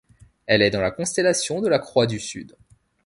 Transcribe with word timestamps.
Elle 0.47 0.63
est 0.63 0.71
dans 0.71 0.81
la 0.81 0.89
constellation 0.89 1.61
de 1.61 1.67
la 1.67 1.77
Croix 1.77 2.07
du 2.07 2.19
Sud. 2.19 2.57